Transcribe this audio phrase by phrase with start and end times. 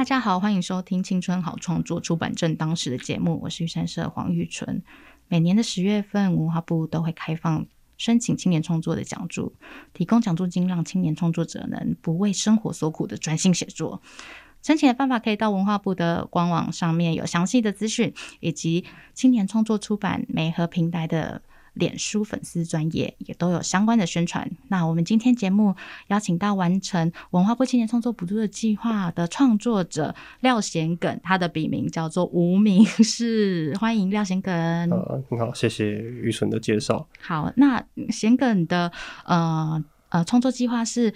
[0.00, 4.82] 大家好，欢迎收听《青春好创作》出版正当时的节目，我是玉山社黄玉纯。
[5.28, 7.66] 每年的十月份，文化部都会开放
[7.98, 9.54] 申请青年创作的讲助，
[9.92, 14.00] 提供讲助金，让青年创作者能不为生活所苦的专心写作。
[14.62, 21.42] 申请的方法可以到文化部的官网上面有详细的资讯，以及青年创作出版媒和平台的。
[21.80, 24.48] 脸书粉丝专业也都有相关的宣传。
[24.68, 25.74] 那我们今天节目
[26.06, 34.54] 邀请到完成文化部青年创作补助的计划的创作者廖贤耿，他的笔名叫做无名氏，欢迎廖贤耿。
[34.54, 37.08] 呃，你好，谢谢玉纯的介绍。
[37.20, 38.92] 好，那贤耿的
[39.24, 41.14] 呃呃创作计划是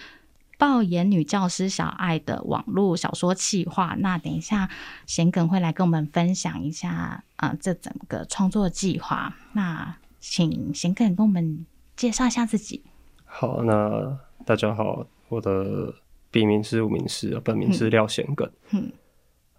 [0.57, 3.95] 爆眼女教师小爱的网络小说企划。
[3.99, 4.71] 那等一下
[5.05, 9.37] 贤耿会来跟我们分享一下啊这整个创作计划。
[9.53, 12.83] 那请贤耿跟我们介绍一下自己。
[13.27, 15.95] 好，那大家好，我的
[16.31, 18.51] 笔名是吴名氏，本名是廖贤耿。
[18.71, 18.91] 嗯，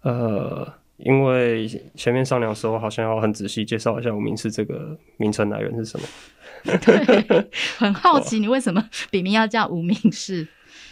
[0.02, 6.06] 呃，因为前面商量的时候，好像要很仔细介绍一下吴名氏这个名称来源是什么。
[6.64, 7.46] 对，
[7.78, 10.48] 很好奇你为什么笔名要叫吴名氏？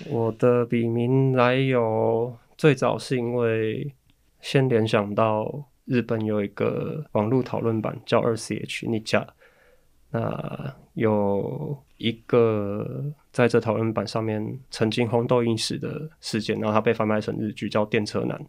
[0.06, 3.92] 我的笔名来由最早是因为
[4.40, 9.26] 先联想到日本有一个网络讨论版叫二 C H 你家。
[10.14, 18.40] 那有一个在这讨论版上面曾经轰动一时的事件，然后它被翻拍成日剧，叫《电车男》，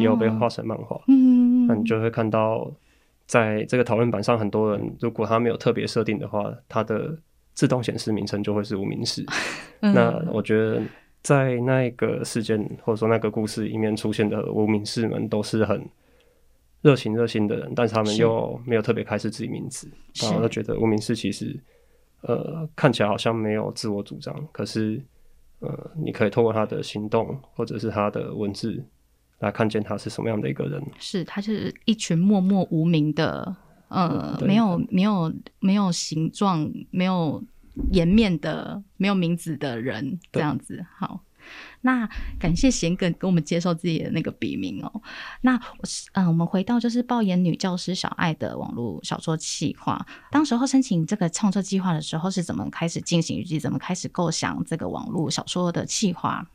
[0.00, 1.00] 也有被画成漫画。
[1.06, 2.68] 嗯，那你就会看到，
[3.24, 7.16] 在这个讨论版上，很多人如果他没有特别设定的话，他的
[7.54, 9.24] 自动显示名称就会是无名氏。
[9.78, 10.82] 那我觉得，
[11.22, 15.88] 在那个事件或者说那个故事里面出现的无名氏们，都是很。
[16.82, 19.88] 热情热心的人，但是他们又没有特别开始自己名字，
[20.20, 21.58] 然后就觉得无名氏其实，
[22.22, 25.00] 呃，看起来好像没有自我主张，可是，
[25.60, 28.84] 呃，你可以透过他的行动或者是他的文字
[29.38, 30.82] 来看见他是什么样的一个人。
[30.98, 33.56] 是他就是一群默默无名的，
[33.88, 37.42] 呃，没有没有没有形状、没有
[37.92, 40.84] 颜面的、没有名字的人，这样子。
[40.98, 41.22] 好。
[41.80, 42.08] 那
[42.38, 45.02] 感谢贤耿给我们介绍自己的那个笔名哦。
[45.40, 45.60] 那
[46.12, 50.06] 嗯，我们回到就是爆眼女教师小爱的网络小说企划。
[50.30, 56.48] 当时候申请这个创作计划的时候，是怎么开始进行以及怎么开始构想这个网络小说的企划？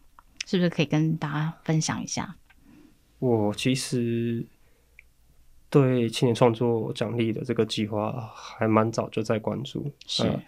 [0.45, 2.37] 是不是可以跟大家分享一下？
[3.19, 4.45] 我其实
[5.69, 10.39] 对青年创作奖励的这个计划还蛮早就在关注，是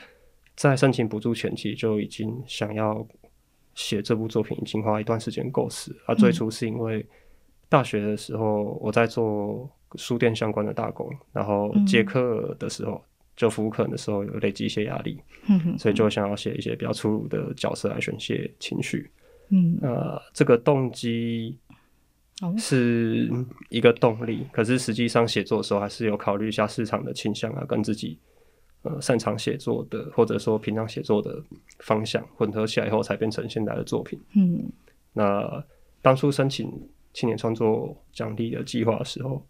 [0.55, 3.05] 在申请补助前期就已经想要。
[3.79, 7.05] 写这部作品已经花一段时间构思，啊，最初是因为
[7.69, 13.01] 大学的时候我在做书店相关的大工，然后接客的时候
[13.37, 15.17] 就服务客人的时候有累积一些压力，
[15.47, 19.09] 嗯所以就想要写一些比较粗鲁的角色来宣泄情绪。
[19.47, 21.57] 嗯，呃，这个动机
[22.57, 23.31] 是
[23.69, 28.19] 一个动力，可是实际上写作的时候还是有考虑一下市场的倾向啊，跟自己。
[28.81, 31.43] 呃，擅长写作的，或者说平常写作的
[31.79, 34.17] 方向混合起来以后，才变成现在的作品。
[34.35, 34.71] 嗯，
[35.11, 35.61] 那
[36.01, 36.71] 当初申请
[37.13, 39.45] 青年创作奖励的计划的时候，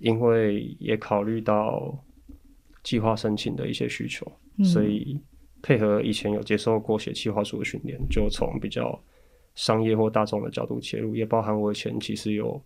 [0.00, 1.98] 因为也考虑到
[2.82, 4.30] 计划申请的一些需求，
[4.62, 5.18] 所以
[5.62, 9.00] 配合以前有接受过写计划书的训练，就从比较
[9.54, 12.60] 商业或大众的角度切入，也包含我以前其实有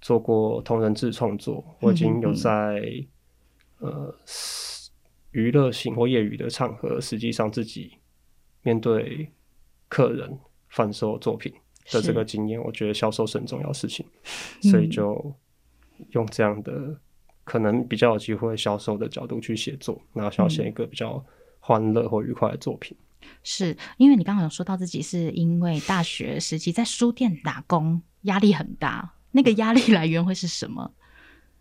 [0.00, 2.82] 做过同人志创作，我已经有在
[3.80, 4.14] 呃。
[5.32, 7.92] 娱乐性或业余的场合，实际上自己
[8.62, 9.30] 面对
[9.88, 10.36] 客人
[10.68, 11.52] 贩售作品
[11.92, 14.04] 的这个经验，我觉得销售是很重要的事情，
[14.60, 15.32] 所以就
[16.10, 16.98] 用这样的
[17.44, 21.24] 可能比较有机会销售的角度去写作，然后想要写一个比较
[21.60, 22.96] 欢乐或愉快的作品。
[23.44, 30.92] 是因为你刚刚有说到自己是因为大学时期在书店打工，压力很大，那个压力来源会是什么？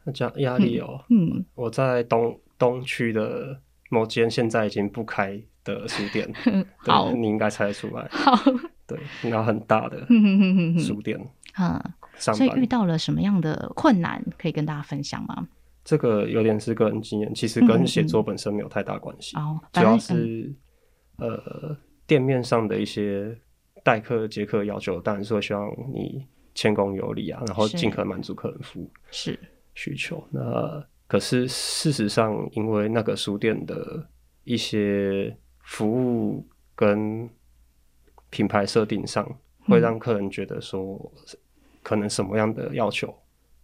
[0.05, 2.39] 那压力哦，嗯，我在东。
[2.59, 3.57] 东区的
[3.89, 6.31] 某间现在已经不开的书店，
[6.85, 8.07] 对，你应该猜得出来。
[8.11, 8.33] 好，
[8.87, 10.05] 对，然后很大的
[10.79, 11.19] 书店，
[11.59, 11.79] 嗯，
[12.17, 15.47] 所以遇到了什么样的困难可以跟大家分享吗？
[15.83, 19.35] 这个有点是个人经验，其实跟写作本身没有太大关系。
[19.37, 20.53] 哦，主要是
[21.17, 21.77] 呃
[22.07, 23.37] 店面上的一些
[23.83, 26.25] 待客接客要求，当然是会希望你。
[26.55, 29.39] 谦恭有礼啊，然后是尽可能满足客人服务是
[29.75, 30.21] 需求。
[30.29, 34.07] 那可是事实上，因为那个书店的
[34.43, 36.45] 一些服务
[36.75, 37.27] 跟
[38.29, 39.27] 品牌设定上，
[39.65, 41.11] 会让客人觉得说，
[41.81, 43.11] 可能什么样的要求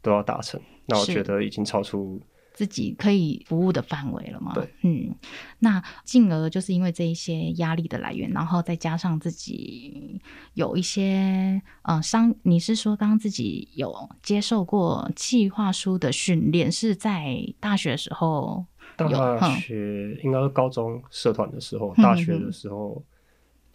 [0.02, 0.60] 都要达成。
[0.88, 2.20] 那我觉得已经超出
[2.56, 4.54] 自己可以服务的范围了吗？
[4.56, 5.14] 对，嗯，
[5.60, 10.22] 那进而就是因为这一些压力的来源，然后再加上自己
[10.54, 13.94] 有一些呃商，你是说刚刚自己有
[14.24, 18.66] 接受过计划书的训练，是在大学的时候
[18.96, 23.04] 大学应该是高中社团的时候，嗯大学嗯的时候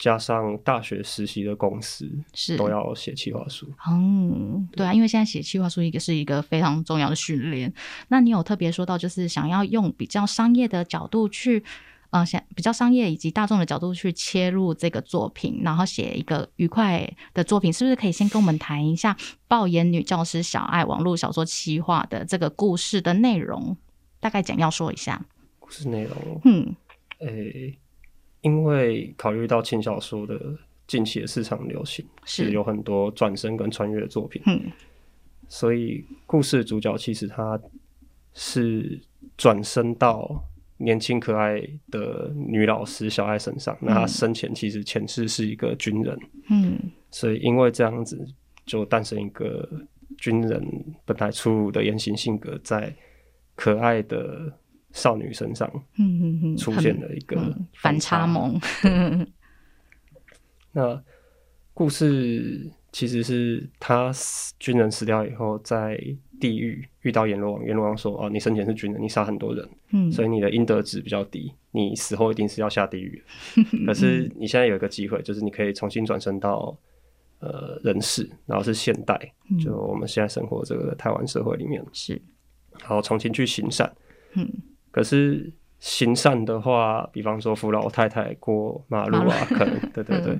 [0.01, 3.71] 加上大学实习的公司是都要写企划书。
[3.87, 7.71] 嗯，对啊，因为现在写企划书一个是一个非常重要的训练。
[8.09, 11.63] 那你有特别说到，就是想要用比较商业的角度去，
[12.09, 19.13] 呃，想比较商业以及大众的角度去切入这个作品，然后写一个愉快的作品，是不是可以先跟我们谈一下
[19.47, 23.77] 《爆眼女教师小爱》网络小说企划的这个故事的内容？
[24.19, 25.23] 大概简要说一下。
[25.59, 26.75] 故事内容，嗯，
[27.19, 27.79] 诶、
[28.43, 30.41] 因为考虑到轻小说的
[30.87, 32.51] 近期的市场流行，是。
[32.51, 34.61] 有很多转身跟穿越的作品，嗯，
[35.49, 37.61] 所以故事主角其实他
[38.35, 39.01] 是
[39.37, 40.43] 转身到
[40.79, 41.61] 年轻可爱
[41.91, 43.77] 的女老师小爱身上。
[43.81, 46.79] 那他生前其实前世是一个军人，嗯，
[47.11, 48.27] 所以因为这样子，
[48.65, 49.69] 就诞生一个
[50.17, 50.67] 军人
[51.05, 52.95] 本来粗鲁的言行性格，在
[53.55, 54.53] 可爱的
[54.93, 58.27] 少女身上嗯嗯嗯，出现了一个嗯反差。
[58.27, 58.61] 萌。
[60.73, 61.03] 那
[61.75, 65.99] 故事其实是他死军人死掉以后，在
[66.41, 73.23] 地狱遇到阎罗王，阎罗王说：“哦，你生前是军人，你杀很多人，嗯，所以你的阴德值比较低，你死后一定是要下地狱。
[73.87, 76.77] 可是你现在有一个机会，就是你可以重新转身到
[77.41, 79.17] 呃人世，然后是现代，
[79.51, 79.59] 嗯。
[79.59, 82.21] 就我们现在生活这个台湾社会里面，是，
[82.81, 83.91] 然后重新去行善。
[84.35, 84.49] 嗯，
[84.91, 90.39] 可是行善的话，比方说扶老太太过马路啊，可能 对对对，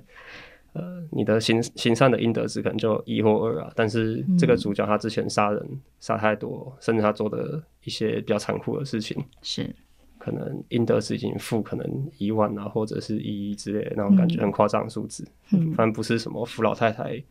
[0.73, 3.73] 呃，你的行行善的阴德值可能就一或二啊。
[3.75, 9.75] 但是这个主角他之前杀人杀太多，甚至他做的一些比较残酷的事情，是，
[10.19, 14.43] 可能阴德值已经负可能一万啊，或者是一亿之类的那种感觉，嗯。
[14.43, 15.27] 很夸张的数字。
[15.53, 15.73] 嗯。
[15.73, 17.23] 反正不是什么扶老太太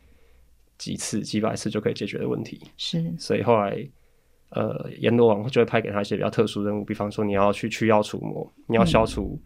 [0.77, 2.60] 几次几百次就可以解决的问题。
[2.77, 3.88] 是，所以后来，
[4.50, 9.40] 呃，阎罗王就会派给他一些比较特殊任务，比方说你要去驱妖除魔，你要消除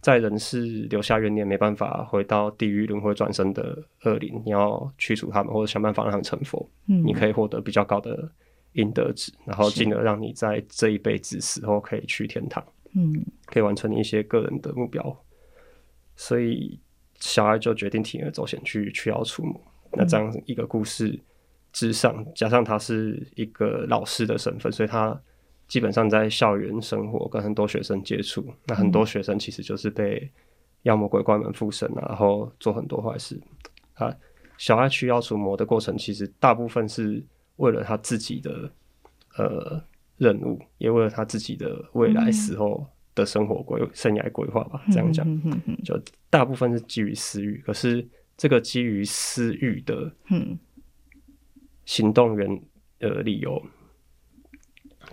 [0.00, 8.28] 在人世留下怨念，没办法回到地狱轮回转生的恶灵，你要驱除他们，或者想办法让他们成佛，嗯，你可以获得比较高的
[8.72, 12.64] 阴德值，然后进而让你在这一辈子死后可以去天堂，
[12.94, 15.16] 嗯可以完成你一些个人的目标。
[16.16, 16.78] 所以
[17.18, 19.60] 小孩就决定铤而走险去驱妖除魔。
[19.92, 21.18] 那这样一个故事
[21.72, 25.18] 之上，加上他是一个老师的身份，所以他
[25.68, 28.44] 基本上在校园生活跟很多学生接触。
[28.66, 30.30] 那很多学生其实就是被
[30.82, 33.40] 妖魔鬼怪们附身啊，然后做很多坏事
[33.94, 34.12] 啊。
[34.58, 37.24] 小爱去妖除魔的过程，其实大部分是
[37.56, 38.70] 为了他自己的
[39.38, 39.82] 呃
[40.18, 44.82] 任务，也为了他自己的未来嗯死后的生活规生涯规划吧。
[44.92, 45.26] 这样讲，
[45.82, 48.06] 就大部分是基于私欲，可是
[48.36, 50.58] 这个基于私欲的嗯
[51.90, 52.48] 行动原
[53.00, 53.60] 呃理由，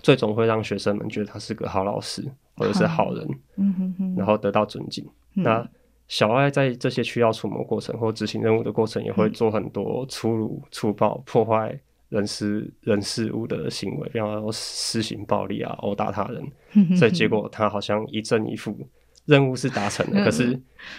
[0.00, 2.24] 最终会让学生们觉得他是个好老师
[2.54, 5.04] 或者是好人，嗯哼哼，然后得到尊敬。
[5.34, 5.68] 那
[6.06, 11.76] 小爱在这些需要除魔过程或执行任务的过程，也会做很多粗鲁、粗暴、破坏
[12.10, 16.40] 人事人事物的行为，比方说施行暴力啊、殴打他人。
[16.74, 18.78] 嗯所以结果他好像一正一负，
[19.24, 20.56] 任务是达成了，可是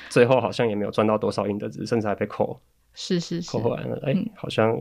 [0.09, 2.59] 最后好像也没有赚到多少阴德值，甚至还被扣
[2.93, 3.97] 是是是扣，回来了。
[4.05, 4.77] 哎、嗯好像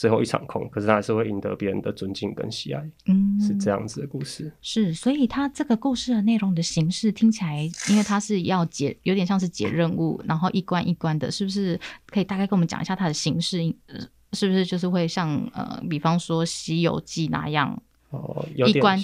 [0.00, 4.50] 最后一场空，可是他还是会赢得别人的尊敬跟喜爱，嗯，是这样子的故事。
[4.62, 13.58] 是，所以他这个故事的内容的形式听起来，因为他是要解，有点像是解任务，然后一关一关的，是不是可以大概跟我们讲一下它的形式？
[13.88, 14.00] 呃
[14.32, 18.98] 是不是就是会像呃，比方说《西游记》那样哦，有一关？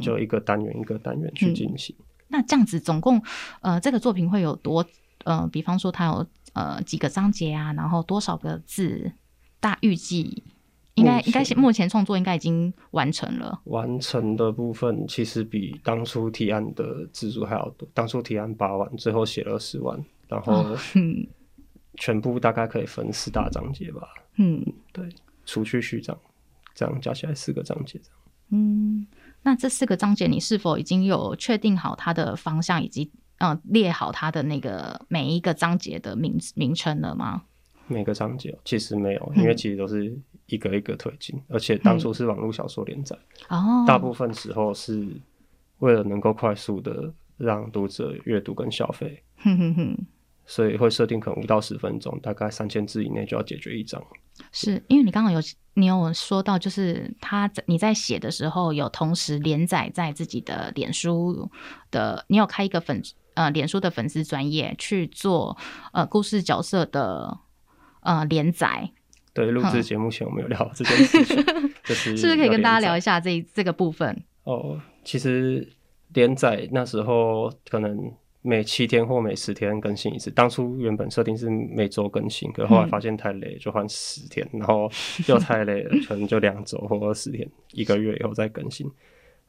[0.00, 1.96] 就一个单元一个单元去进行。
[2.28, 3.20] 那这样子总共
[3.62, 4.86] 呃，这个作品会有多
[5.24, 9.10] 呃，比方说它有呃几个章节啊，然后多少个字？
[9.60, 10.42] 大预计
[10.94, 13.60] 应该应该是目前创作应该已经完成了。
[13.64, 21.26] 完成的部分其实比当初提案的字数还要多，当初提案八万，最后写了十万，然后嗯
[21.96, 24.08] 全部大概可以分四大章节吧。
[24.36, 25.08] 嗯对，
[25.44, 26.18] 除去序章，
[26.74, 28.16] 这样加起来四个章节这样。
[28.52, 29.06] 嗯，
[29.42, 37.42] 那这四个章节你是否已经有确定好它的方向，以及呃列好它的那个每一个章节的名名称了吗？
[37.90, 40.16] 每个章节其实没有，因为其实都是
[40.46, 43.16] 一个一个推进，而且当初是网络小说连载，
[43.48, 45.06] 哦，大部分时候是
[45.78, 49.98] 为了能够快速的让读者阅读跟消费，哼哼哼，
[50.46, 54.02] 所以会设定可能五到十分钟，大概三千字以内就要解决一章。
[54.52, 55.40] 是因为你刚刚有
[55.74, 61.50] 你有说到，就是他在你在写的时候有同时连载在自己的脸书
[61.90, 63.02] 的，你有开一个粉
[63.34, 65.56] 呃脸书的粉丝专业去做
[65.92, 67.38] 呃故事角色的
[68.00, 68.90] 呃连载，
[69.32, 71.36] 对，录制节目前我们有聊这件事情，
[71.84, 73.12] 就是是不是可以跟大家聊一下？
[73.14, 74.22] 下这这个部分？
[74.44, 75.66] 哦，其实
[76.14, 84.90] 连载那时候可能每七天或每十天更新一次，当初原本设定是每周更新，可后来发现太累，就换十天，然后
[85.28, 88.90] 又太累了，可能就两周或十天，一个月以后再更新。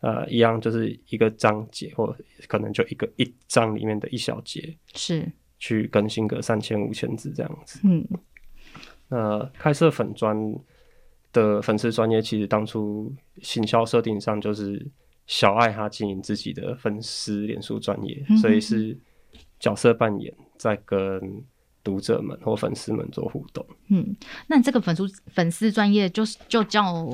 [0.01, 2.15] 呃，一样就是一个章节，或
[2.48, 7.79] 可能就一个一章里面的一小节，是，去更新个三千五千字这样子。
[7.84, 8.03] 嗯
[9.12, 10.36] 那开设粉专
[11.34, 14.89] 的粉丝专业，其实当初行销设定上就是
[15.27, 18.98] 小爱他经营自己的粉丝脸书专业，嗯所以是
[19.60, 21.44] 角色扮演在跟
[21.84, 23.65] 读者们或粉丝们做互动。
[23.89, 24.15] 嗯，
[24.48, 27.08] 那你这个粉丝粉丝专业就是就叫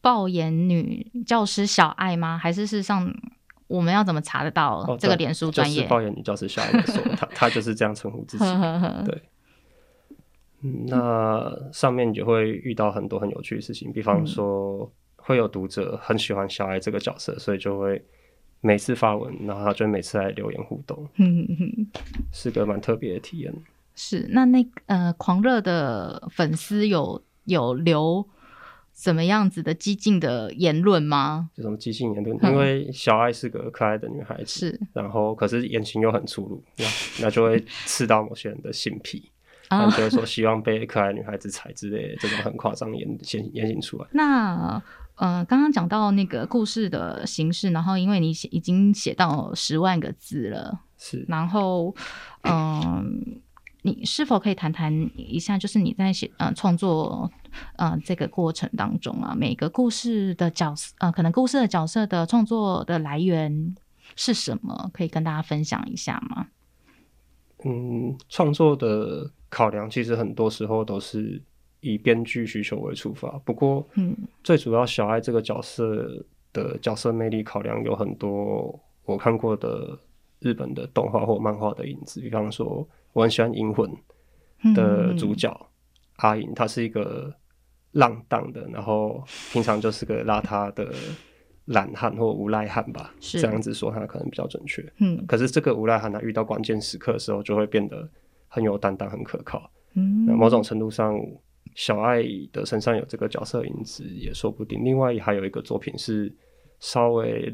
[0.00, 2.38] 爆眼女教师小爱吗？
[2.38, 3.14] 还是事实上
[3.66, 5.76] 我们要怎么查得到哦，这个脸书专业？
[5.76, 8.44] 就是抱怨女教师小爱的说，他他就是这样称呼自己。
[9.04, 9.29] 对嗯，
[10.60, 18.02] 那上面你就会遇到很多很有趣的事情，比方说会有读者很喜欢小爱这个角色，所以就会
[18.60, 21.08] 每次发文，然后他就每次来留言互动，
[22.32, 23.54] 是个蛮特别的体验。
[23.94, 28.26] 是，那那呃，狂热的粉丝有有留
[28.94, 31.50] 什么样子的激进的言论吗？
[31.54, 34.80] 就什么激进言论，嗯因为小爱是个可爱的女孩子，是。
[34.92, 36.84] 然后可是言行又很粗鲁，那
[37.22, 39.30] 那就会刺到某些人的性癖，
[39.70, 44.06] 他啊们就会说希望被可爱女孩子踩之类的这种很夸张的言言言行出来。
[44.12, 44.82] 那
[45.14, 51.94] 呃，刚刚讲到那个故事的形式，然后因为你写已经写到十万个字了，是然后
[52.42, 53.40] 嗯、
[53.82, 57.30] 你是否可以谈谈一下，就是你在写呃创作
[57.76, 63.76] 呃这个过程当中啊，每个故事的角色呃，可能故事的角色的创作的来源
[64.16, 64.90] 是什么？
[64.94, 66.46] 可以跟大家分享一下吗？
[67.62, 71.42] 嗯，创作的考量其实很多时候都是
[71.80, 73.28] 以编剧需求为出发。
[73.44, 74.16] 不过，嗯。
[74.42, 79.98] 最主要小爱这个角色的角色魅力考量有很多我看过的
[80.38, 83.90] 日本的动画或漫画的影子，比方说我很喜欢《银魂》
[84.74, 85.54] 的主角、
[86.16, 87.34] 阿银，他是一个
[87.92, 90.92] 浪荡的，然后平常就是个邋遢的
[91.66, 93.40] 懒汉或无赖汉吧，是。
[93.40, 94.80] 这样子说他可能比较准确。
[94.98, 95.24] 嗯。
[95.26, 98.08] 可是这个无赖汉他遇到关键时刻的时候，就会变得
[98.50, 99.70] 很有担当、很可靠。
[99.94, 100.26] 嗯。
[100.26, 101.18] 那某种程度上，
[101.74, 104.84] 小爱的身上有这个角色影子也说不定。
[104.84, 106.30] 另外还有一个作品是
[106.80, 107.52] 稍微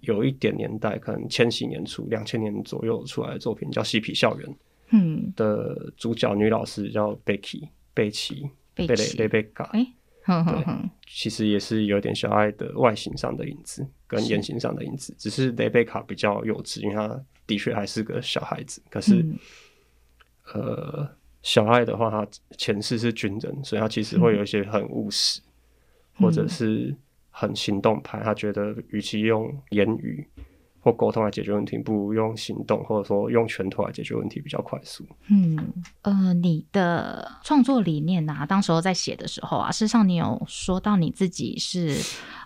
[0.00, 4.48] 有一点年代，可能千禧年初、两千年左右出来的作品，叫《嬉皮校园》
[4.90, 5.32] 嗯。
[5.36, 9.18] 的主角女老师叫贝奇，贝奇贝贝雷奇。
[9.18, 9.86] 雷贝卡，哎，
[10.24, 18.82] 哼哼哼，其实也是有点小爱的外形上的影子跟言行上的影子，只是雷贝卡比较幼稚，因为她的确还是个小孩子。
[18.90, 19.38] 可是，嗯
[20.54, 21.08] 呃，
[21.42, 22.26] 小爱的话，他
[22.58, 25.40] 前世是军人，所以他其实会有一些很务实，
[26.18, 26.94] 嗯或者是
[27.30, 28.20] 很行动派。
[28.22, 30.28] 他觉得，与其用言语
[30.80, 35.06] 或沟通来解决问题，不如用行动或者说用拳头来解决问题比较快速。
[35.28, 41.96] 嗯，呃，你的创作理念呐、当时候在写的时候啊，事实上你有说到你自己是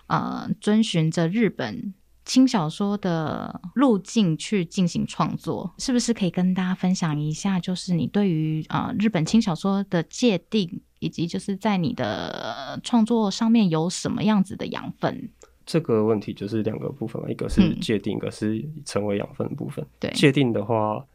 [0.07, 1.93] 呃遵循着日本
[2.25, 7.59] 轻小说的路径去进行创作，是不是可以跟大家分享一下？
[7.59, 15.29] 就是你对于呃日本轻小说的界定，以及就是在你的创作上面有什么样子的养分？
[15.65, 19.85] 这个问题就是两个部分嘛，一个是嗯界定，一个是成为养分的部分。
[19.99, 21.05] 对，界定的话，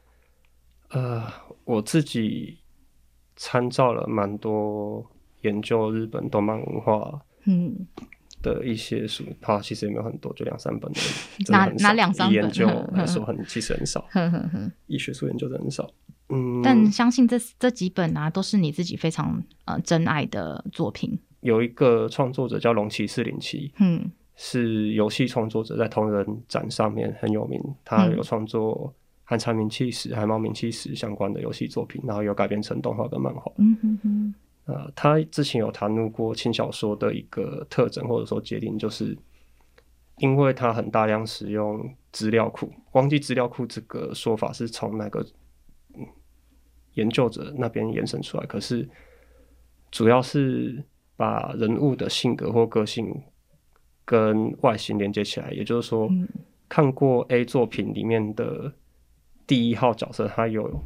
[0.90, 1.24] 呃，
[1.64, 2.58] 我自己
[3.36, 5.04] 参照了蛮多
[5.42, 7.86] 研究日本动漫文化嗯
[8.42, 11.00] 的一些书，它其实也没有很多，就两三本而
[11.38, 14.70] 已， 真的哪很少哪两三本研究来说很，其实很少，呵呵呵。
[14.86, 15.90] 以学术研究的很少。
[16.28, 21.18] 嗯，但相信这这几本啊，都是你自己非常呃珍爱的作品。
[21.40, 27.60] 有一个创作者叫龙骑士零七，嗯是游戏创作者，在同人展上面很有名。
[27.84, 28.94] 他嗯有创作
[29.24, 33.52] 《寒蝉鸣泣时》《海猫鸣泣时》相关的游戏作品，然后有改编成动画跟漫画。
[33.58, 34.34] 嗯哼哼，
[34.70, 39.18] 呃，他之前有谈论过轻小说的一个特征或者说界定，就是
[40.18, 42.72] 因为他很大量使用资料库。
[42.92, 45.26] 忘记资料库这个说法是从哪个
[45.94, 46.06] 嗯
[46.94, 48.88] 研究者那边延伸出来，可是
[49.90, 50.84] 主要是
[51.16, 53.12] 把人物的性格或个性
[54.04, 55.50] 跟外形连接起来。
[55.50, 56.28] 也就是说，嗯
[56.68, 58.72] 看过 A 作品里面的
[59.44, 60.84] 第一号角色，他有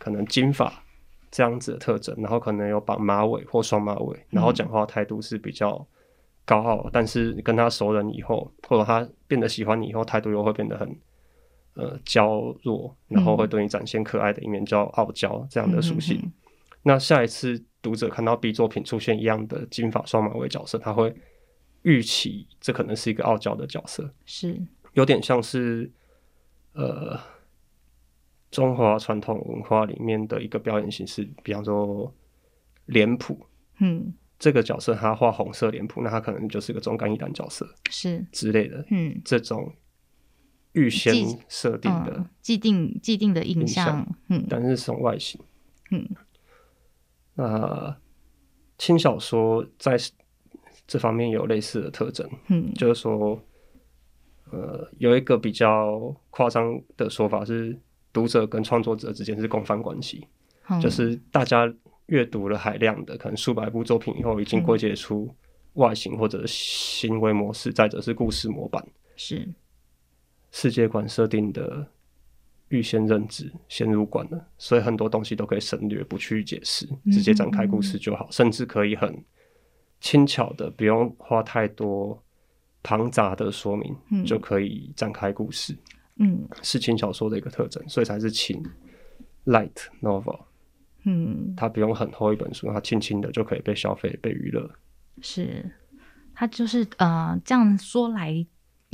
[0.00, 0.82] 可能金发
[1.30, 5.86] 这样子的特征，然后可能有绑马尾或双马尾，然后讲话态度是比较
[6.44, 10.98] 高傲，但是跟他熟人以后，或者他变得喜欢你以后，态度又会变得很
[11.74, 16.20] 呃娇弱，然后会对你展现可爱的一面，叫傲娇这样的属性。
[16.22, 16.32] 嗯
[16.82, 21.14] 那下一次读者看到 B 作品出现一样的金发双马尾角色，他会
[21.82, 24.58] 预期这可能是一个傲娇的角色，是。
[24.94, 25.92] 有点像是
[26.72, 27.20] 呃
[28.50, 32.12] 中华传统文化里面的一个表演形式，比方说
[32.86, 33.46] 脸谱。
[33.78, 34.12] 嗯。
[34.38, 38.24] 这个角色他画红色脸谱，那他可能就是个忠肝义胆角色是。
[38.32, 39.20] 之类的，嗯。
[39.22, 39.70] 这种
[40.72, 41.14] 预先
[41.46, 44.46] 设定的嗯，既定既定的印印象象，嗯。
[44.48, 45.38] 但是是从外形。
[45.90, 46.08] 嗯。
[47.34, 47.96] 那
[48.78, 49.94] 轻小说在
[50.86, 52.72] 这方面有类似的特征，嗯。
[52.72, 53.38] 就是说，
[54.50, 57.78] 呃，有一个比较夸张的说法是，
[58.12, 60.26] 读者跟创作者之间是共犯关系，
[60.68, 60.80] 嗯。
[60.80, 61.72] 就是大家
[62.06, 65.32] 阅读了海量的可能数百部作品以后，已经归结出
[65.74, 68.84] 外形或者行为模式，再者是故事模板、
[69.16, 69.48] 是。
[70.52, 71.86] 世界观设定的
[72.70, 79.24] 预先认知先入观了，所以很多东西都可以省略，不去解释，直接展开故事就好，甚至可以很
[80.00, 82.20] 轻巧的，不用花太多
[82.82, 84.24] 庞杂的说明，嗯。
[84.24, 85.78] 就可以展开故事，嗯
[86.62, 88.62] 是轻小说的一个特征，所以才是轻
[89.46, 90.40] light novel，
[91.04, 94.70] 嗯它不用很厚一本书，它轻轻的就可以被消费、被娱乐。
[95.20, 95.70] 是，
[96.34, 98.46] 它就是呃这样说来，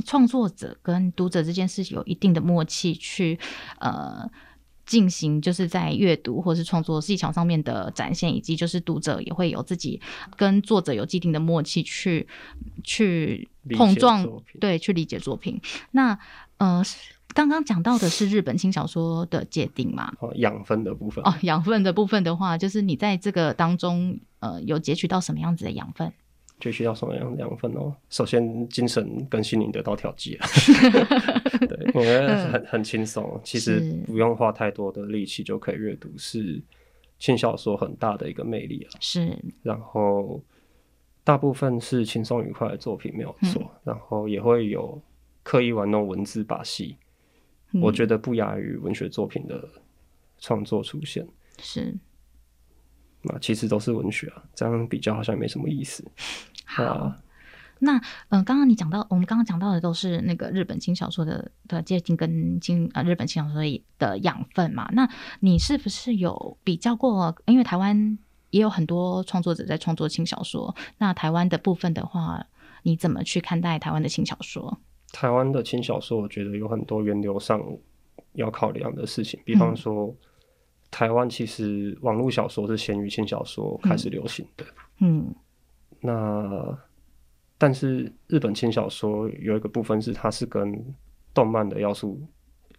[0.05, 3.39] 创作者跟读者之间是有一定的默契去
[3.79, 4.29] 呃。
[4.87, 10.01] 进行就是在阅读或是创作技巧上面的展现，以及就是读者也会有自己
[10.37, 12.25] 跟作者有既定的默契去
[12.85, 14.25] 去碰撞，
[14.61, 15.59] 对，去理解作品。
[15.91, 16.17] 那
[16.55, 16.81] 呃，
[17.37, 20.11] 刚刚讲到的是日本轻小说的界定嘛？
[20.19, 26.11] 哦，养分的部分哦，养分的部分的话，就是你在这个当中呃有截取到什么样子的养分？
[26.59, 27.93] 就需要什么样的养分哦？
[28.09, 30.47] 首先，精神跟心灵得到调剂啊，
[31.69, 36.59] 对，因为很很轻松，其实不用花太多的力气就可以阅读，是
[37.19, 38.97] 轻小说很大的一个魅力啊。
[38.99, 40.41] 是然后
[41.23, 44.99] 大部分是轻松愉快的作品没有错，嗯然后也会有
[45.43, 46.97] 刻意玩弄文字把戏，
[47.71, 49.67] 嗯我觉得不亚于文学作品的
[50.37, 51.27] 创作出现。
[51.59, 51.97] 是
[53.21, 56.03] 那其实都是文学啊，这样比较好像也没什么意思。
[56.65, 56.83] 好。
[56.83, 57.19] 啊
[57.79, 63.61] 那嗯，呃刚刚你讲到，我们刚刚讲到的都是那个日本轻小说的的接近跟轻呃日本轻小说
[63.99, 64.89] 的养分嘛。
[64.93, 65.07] 那
[65.41, 67.35] 你是不是有比较过？
[67.45, 68.17] 因为台湾
[68.49, 72.47] 也有很多创作者在创作轻小说，那台湾的部分的话，
[72.81, 74.79] 你怎么去看待台湾的轻小说？
[75.11, 77.61] 台湾的轻小说，我觉得有很多源流上
[78.33, 80.13] 要考量的事情，比嗯方说，
[80.91, 84.65] 台湾其实网络小说是先于轻小说开始流行的。
[84.99, 85.33] 嗯
[86.01, 86.77] 那
[87.57, 90.93] 但是日本轻小说有一个部分是它是跟
[91.33, 92.21] 动漫的要素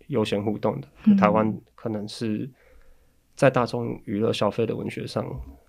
[0.08, 2.48] 优先互动的，嗯台湾可能是
[3.34, 5.24] 在大众娱乐消费的文学上，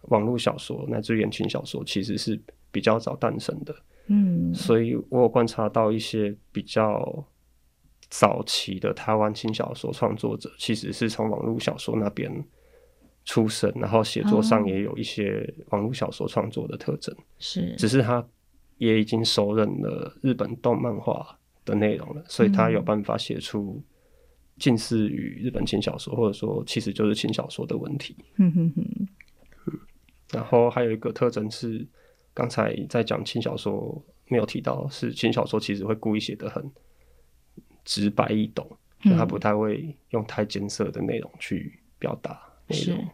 [0.10, 2.40] 网络小说乃至言情小说其实是
[2.72, 3.76] 比较早诞生的。
[4.10, 4.54] 嗯。
[4.54, 7.26] 所以我有观察到一些比较
[8.10, 12.44] 早期的台湾轻小说创作者，其实是从网络小说那边
[13.26, 17.76] 出身，然后写作上哦也有一些网络小说创作的特征，是。
[17.76, 18.28] 只是他
[18.78, 23.82] 也已经熟认了日本动漫画的内容了，所以他有办法写出
[24.58, 28.16] 近似于日本轻小说，或者说其实就是轻小说的文体。
[28.38, 29.08] 嗯哼哼。
[30.32, 31.86] 然后还有一个特征是，
[32.34, 36.72] 刚才在讲轻小说没有提到，是轻小说其实会故意写的很
[37.84, 38.70] 直白易懂，
[39.18, 43.06] 他不太会用太艰涩的内容去表达内是容。。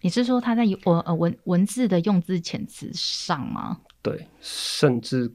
[0.00, 3.80] 你是说他在文呃文文字的用字遣词上吗？
[4.02, 5.30] 对，甚至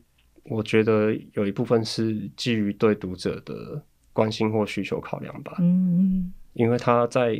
[0.45, 7.38] 我觉得有一部分是基于对读者的关心或需求考量吧，嗯因为他在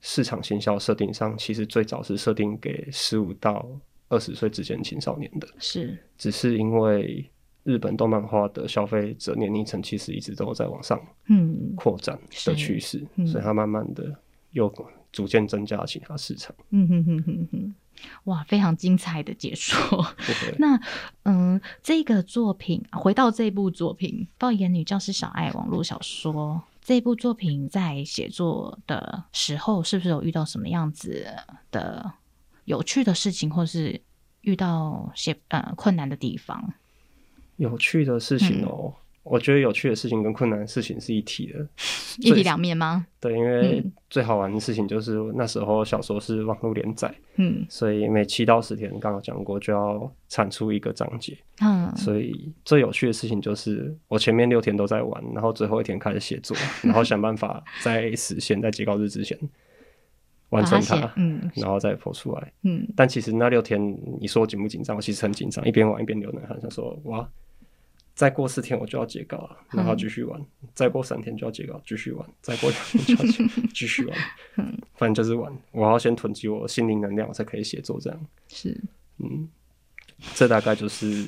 [0.00, 3.66] 市场行销设定上，其实最早是设定给十五到
[4.12, 5.48] 二十岁之间青少年的。
[5.58, 7.28] 是只是因为
[7.64, 14.14] 日本动漫画的消费者年龄层其实一直都在往上嗯扩展的趋势，嗯所以它慢慢的
[14.50, 14.72] 又
[15.10, 16.54] 逐渐增加其他市场。
[16.70, 17.74] 嗯哼哼哼哼，
[18.24, 19.76] 哇，非常精彩的解说。
[20.58, 20.80] 那
[21.24, 31.26] 嗯，这个作品回到这部作品《爆眼女教师小爱》网络小说，这部作品在写作的时候，是不是有遇到什么样子
[31.70, 32.12] 的
[32.64, 34.00] 有趣的事情，或是
[34.42, 36.72] 遇到些呃困难的地方？
[37.56, 41.64] 有趣的事情哦，我觉得有趣的事情跟困难的事情是一体的，
[42.18, 43.06] 一体两面吗？
[43.20, 59.38] 对，因为嗯最好玩的事情就是那时候小说是网络连载，嗯所以每七到十天，刚刚讲过就要产出一个章节，嗯，所以最有趣的事情就是我前面六天都在玩，然后最后一天开始写作，然后想办法在实现在截稿日之前
[60.52, 62.52] 完成它它，嗯然后再剖出来。
[62.62, 63.78] 嗯但其实那六天，
[64.20, 64.94] 你说我紧不紧张？
[64.96, 67.28] 我其实很紧张，一边玩一边流冷汗，想说哇，
[68.14, 70.38] 再过四天我就要截稿了，然后继续玩；
[70.74, 74.16] 再过三天就要截稿，继续玩；再过两天就 继续玩。
[74.94, 77.98] 反正就是玩，我要先囤积我心灵能量，我才可以写作。
[78.00, 78.78] 这样，是
[79.18, 79.48] 嗯，
[80.34, 81.26] 这大概就是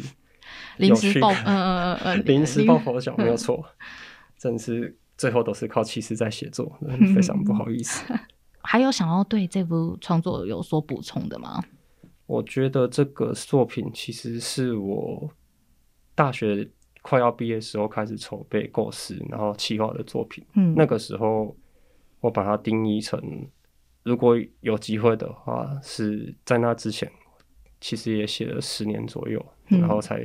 [0.77, 3.65] 临时抱 嗯嗯嗯临时抱佛脚，没有错。
[4.37, 6.79] 真是最后都是靠气势在写作，
[7.17, 8.05] 非常不好意思。
[8.65, 11.63] 还有想要对这部创作有所补充的吗？
[12.27, 15.31] 我觉得这个作品其实是我
[16.15, 16.67] 大学
[17.03, 20.43] 快要毕业的时候开始筹备构思，然后企划的作品。
[20.55, 21.55] 嗯，那个时候
[22.21, 23.21] 我把它定义成，
[24.03, 27.11] 如果有机会的话，是在那之前，
[27.79, 30.23] 其实也写了十年左右，嗯然后才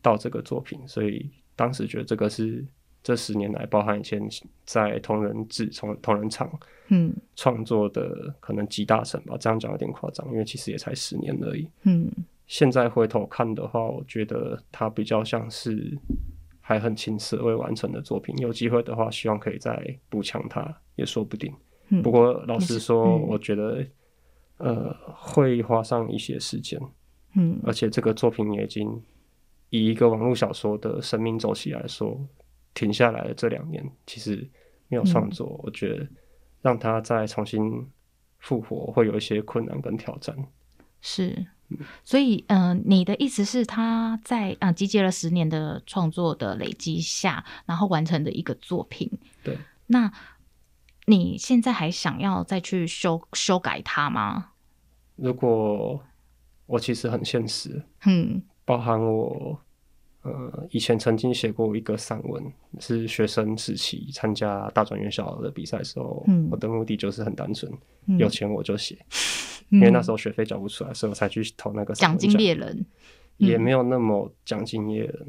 [0.00, 0.78] 到这个作品。
[0.86, 2.64] 所以当时觉得这个是
[3.02, 4.22] 这十年来，包含以前
[4.64, 6.48] 在同人志、同同人场
[6.88, 9.36] 嗯创作的可能集大成吧。
[9.38, 11.68] 这样讲有点夸张，因为其实也才十年而已。
[11.84, 12.10] 嗯
[12.46, 15.98] 现在回头看的话，我觉得它比较像是
[16.62, 18.34] 还很青涩未完成的作品。
[18.38, 21.52] 有机会的话，希望可以再补强它，也说不定。
[21.90, 23.86] 嗯，不过老实说，嗯我觉得
[24.56, 26.80] 呃会花上一些时间，
[27.34, 29.02] 嗯而且这个作品也已经
[29.68, 32.18] 以一个网络小说的生命周期来说，
[32.72, 34.48] 停下来的这两年其实
[34.88, 36.08] 没有创作，我觉得
[36.62, 37.88] 让它再重新
[38.38, 40.36] 复活会有一些困难跟挑战。
[41.00, 41.46] 是，
[42.02, 49.10] 所以嗯、呃你的意思是他在啊、呃集结了十年的创作的累积下，然后完成的一个作品。
[49.44, 50.12] 对，那
[51.06, 54.52] 你现在还想要再去修修改它吗？
[55.16, 56.02] 如果
[56.66, 59.58] 我其实很现实，嗯包含我
[60.28, 62.42] 呃以前曾经写过一个散文，
[62.78, 67.72] 是学生时期参加大专院校的比赛时候，嗯我的目的就是很单纯，
[68.06, 68.96] 嗯有钱我就写，
[69.70, 72.84] 因为那时候候学费缴不出来，所以我才去投那个散奖金猎人，
[73.36, 75.26] 也没有那么奖金猎人，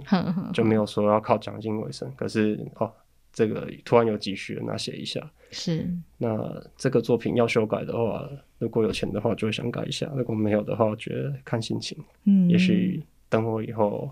[0.53, 2.11] 就没有说要靠奖金为生。
[2.15, 2.91] 可是哦，
[3.31, 5.19] 这个突然有急需了，那写一下。
[5.51, 11.97] 是那这个作品要修改的话，如果有钱的话，就会想改一下；如果没有的话，我觉得看心情。
[12.25, 14.09] 嗯，也许等我以后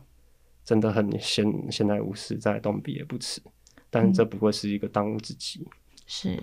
[0.67, 3.41] 真的很闲闲来无事，再动笔也不迟。
[3.89, 5.65] 但是这不会是一个当务之急。
[6.05, 6.37] 是。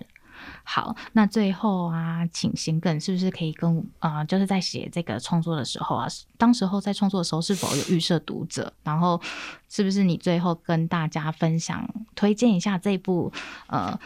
[0.65, 6.09] 好，那最后啊，请贤梗是不是可以跟啊、呃就是在写这个创作的时候啊，
[6.39, 8.73] 当时候在创作的时候是否有预设读者？
[8.83, 9.21] 然后
[9.69, 13.33] 是不是你最后跟大家分享、推荐一下这部
[13.69, 13.99] 呃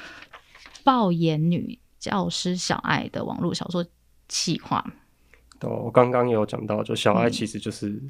[0.85, 3.85] 爆眼女教师小爱的网络小说
[4.29, 4.85] 企划？
[5.59, 8.01] 对，我刚刚有讲到，就小爱嗯其实就是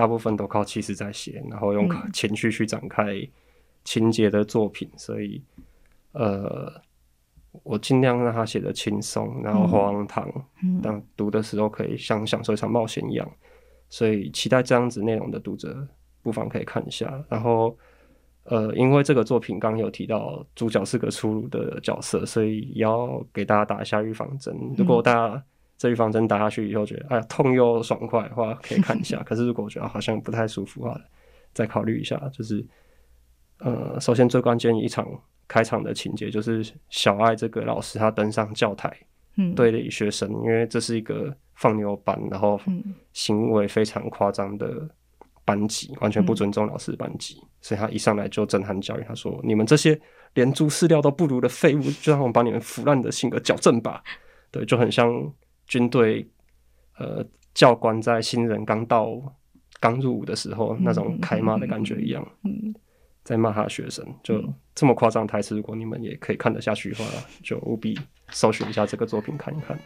[0.00, 3.20] 大部分都靠气势在写，然后用嗯情绪去展开
[3.84, 5.42] 情节的作品，所以
[6.12, 6.72] 呃，
[7.62, 10.26] 我尽量让他写的轻松，然后荒唐，
[10.62, 13.30] 嗯当读的时候可以像享受一场冒险一样。
[13.90, 15.86] 所以期待这样子内容的读者，
[16.22, 17.22] 不妨可以看一下。
[17.28, 17.76] 然后，
[18.44, 24.56] 呃，因为这个作品刚刚有提到主角是个粗鲁的角色，所以也要给大家打一下预防针。
[24.78, 25.44] 如果大家
[25.80, 29.16] 这预防针打下去以后觉得哎呀痛又爽快的话，可以看一下。
[29.24, 31.00] 可是如果觉得好像不太舒服的话，
[31.54, 32.18] 再考虑一下。
[32.34, 32.62] 就是
[33.60, 35.08] 呃，首先最关键一场
[35.48, 38.94] 开场的情节就是小爱这个老师他登上教台，
[39.38, 44.86] 嗯，对垒学生，因为这是一个放牛班，然后嗯行为非常夸张的
[45.46, 49.98] 班级，完全不尊重老师的班级，所以他一上来就震撼教育，他说：“你们这些
[50.34, 54.02] 连猪饲料都不如的废物，就让我把你们腐烂的性格矫正吧。”
[54.52, 55.10] 对，就很像
[55.70, 56.28] 军队
[56.98, 59.06] 呃教官在新人刚到
[59.78, 62.26] 刚入伍的时候那种开骂的感觉一样。
[62.44, 62.74] 嗯
[63.22, 64.42] 在骂他的学生，就
[64.74, 67.04] 这么夸张的台词，如果你们也可以看得下去的话，
[67.44, 67.96] 就务必
[68.30, 69.78] 搜寻一下这个作品看一看。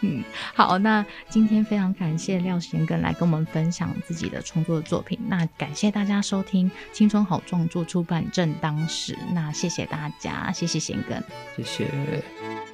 [0.00, 5.16] 嗯，好，那今天非常感谢廖贤根来跟我们分享自己的创作作品。
[5.28, 11.22] 那感谢大家收听《青春好创作出版正当时》，那谢谢大家，谢谢贤根。
[11.56, 12.71] 谢谢。